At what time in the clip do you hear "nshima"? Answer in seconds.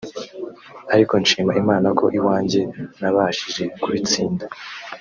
1.23-1.51